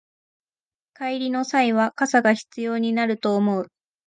[0.95, 3.67] 帰りの際は傘が必要になると思う